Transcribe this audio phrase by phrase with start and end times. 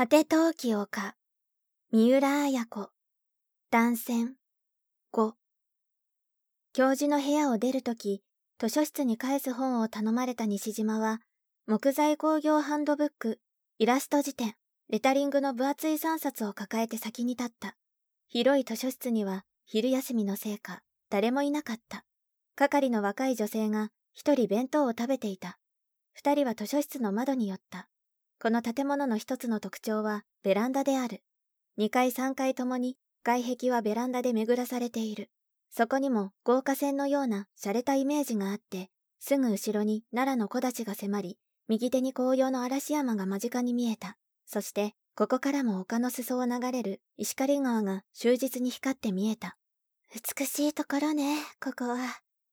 [0.00, 1.14] 果て陶器丘、
[1.92, 2.88] 三浦綾子、
[3.70, 4.36] 断線、
[5.12, 5.34] 5。
[6.72, 8.22] 教授の部屋を出るとき、
[8.58, 11.20] 図書室に返す本を頼まれた西島は、
[11.66, 13.40] 木材工業ハンドブック、
[13.78, 14.54] イラスト辞典、
[14.88, 17.76] レタリングの分厚い3冊を抱えて先に立った。
[18.26, 20.80] 広い図書室には、昼休みのせいか、
[21.10, 22.06] 誰もいなかった。
[22.54, 25.58] 係の若い女性が一人弁当を食べていた。
[26.14, 27.90] 二人は図書室の窓に寄った。
[28.42, 31.22] この建物の一つの特徴はベランダである。
[31.76, 35.28] 二階三階ともに外壁はベランダで巡らされている。
[35.68, 44.16] そこにも豪華船のような洒落たイメージがあって、すぐ後ろに奈良の木立が迫り、右手に紅葉の嵐山が間近に見えた。
[44.46, 49.58] そして、ここからも丘の裾を流れる石狩川が終日に光って見えた。
[50.14, 51.98] 美しいところね、ここは。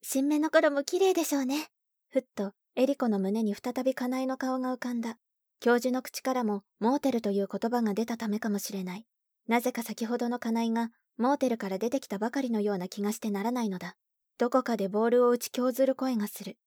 [0.00, 1.68] 新芽の頃も綺麗でしょうね。
[2.08, 5.18] ふっと、エリコの胸に再びカナイの顔が浮かんだ。
[5.64, 9.06] 教授の口からも、モーテルという言葉が出たためかもしれない。
[9.48, 13.96] なぜか先ほどのカナイがモーテルから出てきたばかりのような気がしてならないのだ。
[14.36, 16.58] どこかでボールを打ち強ずる声がする。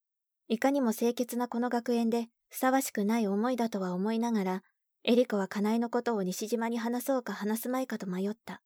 [0.48, 4.64] いかにも清潔なこの学園でふさわしくない思いだとは思いながら、
[5.04, 8.64] エリコはカナイのことを西島に話そうか話すまいかと迷った。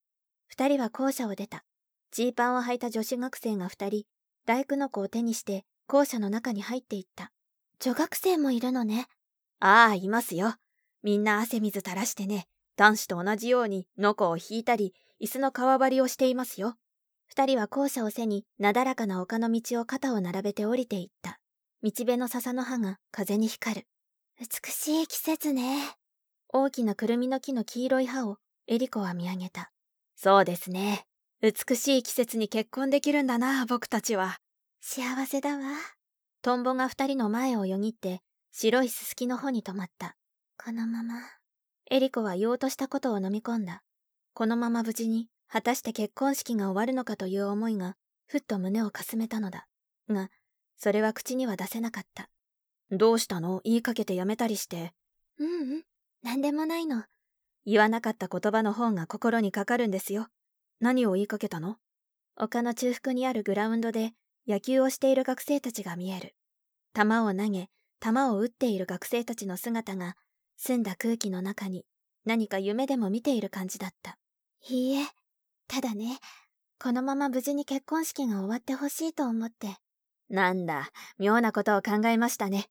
[0.47, 1.65] 二人は校舎を出た。
[2.13, 4.05] ジーパンを履いた女子学生が二人、
[4.45, 7.33] 大工の子を手にして校舎の中に入っていった。
[7.81, 9.09] 女学生もいるのね。
[9.61, 10.55] ああ、いますよ。
[11.03, 12.47] みんな汗水垂らしてね。
[12.77, 16.75] 男子と同じように、のこを引いたり、椅子の革張りをしていますよ。
[17.27, 21.39] 二人は校舎を背に、なだらかな丘の道を肩を並べて降りていった。
[21.83, 23.87] 道辺の笹の葉が風に光る。
[24.39, 25.95] 美しい季節ね。
[26.49, 28.37] 大きなくるみの木の黄色い葉を
[28.67, 29.71] エリコは見上げた。
[30.15, 31.05] そうですね。
[31.41, 34.37] 美しい季節に結婚できるんだな、僕たちは。
[34.79, 35.63] 幸せだわ。
[36.41, 38.21] トンボが二人の前をよぎって、
[38.53, 40.17] 白いすすきの方に止まった。
[40.63, 41.15] このまま。
[41.89, 43.81] エリコは言おうとしたことを飲み込んだ。
[44.33, 47.95] このまま無事に、果たして結婚式が終わるのかという思いが、
[48.27, 49.67] ふっと胸をかすめたのだ。
[50.09, 50.29] が、
[50.77, 52.29] それは口には出せなかった。
[52.91, 53.61] どうしたの？
[53.63, 54.91] 言いかけてやめたりして。
[55.39, 55.83] ううん、
[56.21, 57.05] なんでもないの。
[57.65, 60.27] 言わなかった言葉の方が心にかかるんですよ。
[60.81, 61.77] 何を言いかけたの？
[62.35, 64.11] 丘の中腹にあるグラウンドで
[64.45, 66.35] 野球をしている学生たちが見える。
[66.93, 67.69] 球を投げ、
[68.03, 70.15] 球を打っている学生たちの姿が、
[70.57, 71.85] 澄んだ空気の中に
[72.25, 74.17] 何か夢でも見ている感じだった。
[74.69, 75.05] いいえ、
[75.67, 76.19] ただね、
[76.79, 79.77] このまま無事に結婚式が終わってほしいと思って。
[80.29, 80.89] なんだ、
[81.19, 82.67] 妙なことを考えましたね。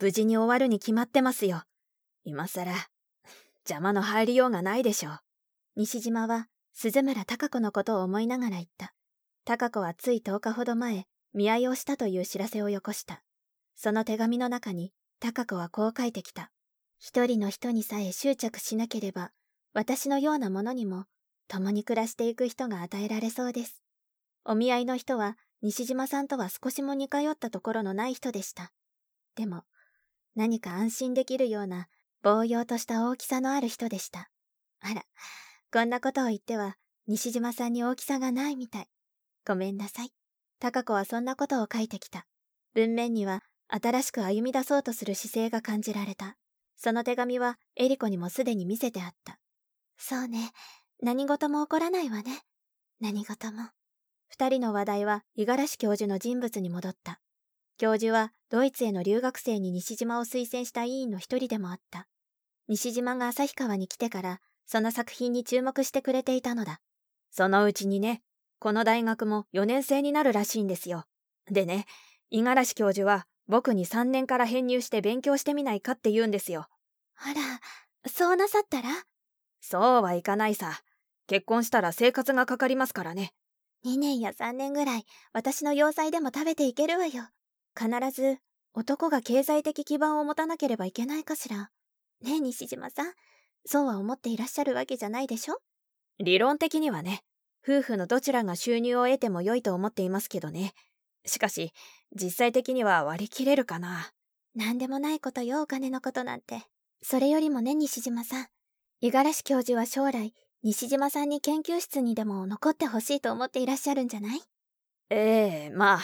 [0.00, 1.62] 無事に終わるに決まってますよ。
[2.24, 2.72] 今更、
[3.68, 5.20] 邪魔の入りようがないでしょう。
[5.76, 8.94] 西島は、鈴村孝子のことを思いながら言った。
[9.44, 13.23] 孝子はつい10日ほど前、見合いをしたという知らせをよこした。
[13.76, 16.50] その手紙の中に、孝子はこう書いてきた。
[16.98, 19.32] 一人の人にさえ執着しなければ、
[19.72, 21.06] 私のようなものにも、
[21.48, 23.82] 共に暮らしていく人が与えられそうです。
[24.44, 28.72] お見合いの人は、西島さんとは少しも似通ったところのない人でした。
[29.34, 29.64] でも、
[30.34, 31.88] 何か安心できるような、
[32.22, 34.30] 暴揚とした大きさのある人でした。
[34.80, 35.04] あら、
[35.72, 38.88] こんなことを言っては、西島さんに大きさがないみたい。
[39.46, 40.10] ごめんなさい。
[40.58, 42.26] 高子はそんなことを書いてきた。
[42.74, 43.42] 文面には、
[43.76, 46.36] 新しく歩み出そうとする姿勢が感じられた。
[46.76, 49.40] その手紙はエリコにもすでに見せてあった。
[49.98, 50.52] そうね。
[51.02, 52.42] 何事も起こらないわね。
[53.00, 53.70] 何事も。
[54.28, 57.20] 二人の話題は五十嵐教授の人物に戻った。
[57.76, 62.06] 教授はドイツへの留学生に西島を推薦した委員の一人でもあった。
[62.68, 66.80] 西島が旭川に来てからその作品に注目してくれていたのだ。
[67.32, 68.22] そのうちにね、
[68.60, 71.06] この大学も4年生になるらしいんですよ。
[71.50, 71.86] でね、
[72.30, 76.66] 五十嵐教授は僕に3年から編入して勉強してみないかって言うんですよ。
[77.16, 78.88] あら、そうなさったら？
[79.60, 80.80] そうはいかないさ。
[81.26, 83.32] 結婚したら生活がかかりますからね。
[83.84, 87.24] 2年や3年ぐらい、私の要塞でも食べていけるわよ。
[87.78, 88.38] 必ず、
[88.72, 91.70] 男が経済的基盤を持たなければいけないかしら。
[92.22, 93.12] ねえ、西島さん。
[93.66, 95.58] そうは思っていらっしゃるわけじゃないでしょ？
[96.18, 97.22] 理論的にはね。
[97.66, 100.72] 夫婦のどちらが収入を得ても良いと思っていますけどね。
[101.26, 101.72] しかし、
[102.14, 104.12] 実際的には割り切れるかな。
[104.54, 106.62] 何でもないことよ、お金のことなんて。
[107.02, 108.46] それよりもね、西島さん。
[109.00, 110.32] 五十嵐教授は将来、
[110.62, 114.40] 西島さんに研究室にでも残ってほしいと思っていらっしゃるんじゃない？
[115.10, 116.00] ええまあ、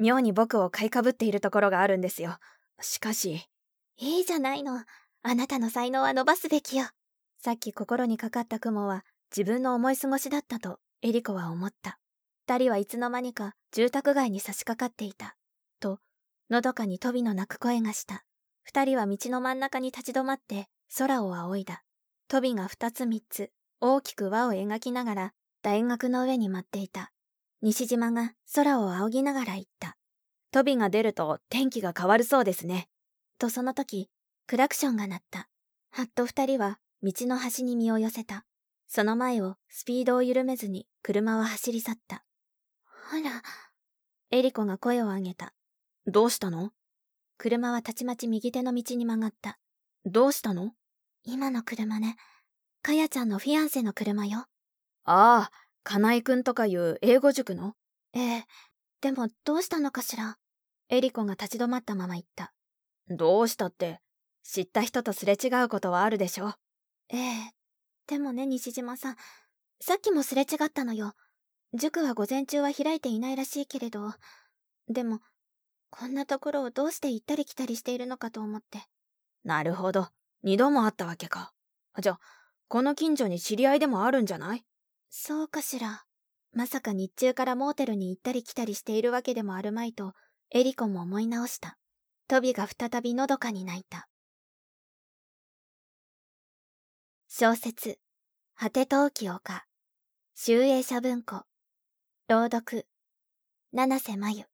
[0.00, 2.38] 妙に僕を買いかぶっているところがあるんですよ。
[2.80, 3.46] しかし。
[3.98, 4.82] いいじゃないの。
[5.22, 6.86] あなたの才能は伸ばすべきよ。
[7.38, 11.98] さっき心にかかった雲は自分の思い過ごしだったとエリコは思った。
[12.44, 15.36] 二人はいつの間にか住宅街に差し掛かっていた。
[15.78, 16.00] と、
[16.50, 18.24] のどかに飛びの鳴く声がした。
[18.64, 20.66] 二人は道の真ん中に立ち止まって
[20.98, 21.84] 空を仰いだ。
[22.26, 23.50] トビが二つ三つ
[23.80, 27.12] 大きく輪を描きながら大学の上に舞っていた。
[27.62, 29.96] 西島が空を仰ぎながら言った。
[30.50, 32.88] トビが出ると天気が変わるそうですね。
[33.38, 34.10] とその時、
[34.48, 35.48] クラクションが鳴った。
[35.90, 38.44] はっと二人は道の端に身を寄せた。
[38.88, 42.24] その前をスピードを緩めずに車は走り去った。
[43.14, 43.42] あら。
[44.30, 45.52] エリコが声を上げた。
[46.06, 46.70] どうしたの？
[47.36, 49.58] 車はたちまち右手の道に曲がった。
[50.06, 50.72] どうしたの？
[51.22, 52.16] 今の車ね。
[52.80, 54.46] かやちゃんのフィアンセの車よ。
[55.04, 55.50] ああ、
[55.84, 57.74] 金井くんとかいう英語塾の？
[58.14, 58.44] ええ。
[59.02, 60.38] でもどうしたのかしら？
[60.88, 62.54] エリコが立ち止まったまま言った。
[63.10, 64.00] どうしたって、
[64.42, 66.54] 知った人とすれ違うことはあるでしょ？
[67.10, 67.34] ええ。
[68.06, 69.16] でもね、西島さん。
[69.82, 71.12] さっきもすれ違ったのよ。
[71.74, 74.12] 塾は午前中は開いていないらしいけれど。
[74.88, 75.20] でも、
[75.90, 78.82] こんなところをどうして行ったり来たりしているのかと思って。
[79.44, 80.08] なるほど。
[80.42, 81.52] 二度もあったわけか。
[82.00, 82.18] じゃ、
[82.68, 84.64] この近所に知り合いでもあるんじゃない？
[85.08, 86.04] そうかしら。
[86.52, 90.12] まさか日中からモーテルに行ったり来たりしているわけでもあるまいと、
[90.50, 91.78] エリコも思い直した。
[92.28, 94.08] トビが再びのどかに泣いた。
[97.28, 97.98] 小説、
[98.54, 99.64] 果て陶器丘、
[100.34, 101.44] 集英社文庫、
[102.32, 102.86] 朗読、
[103.72, 104.51] 七瀬真由。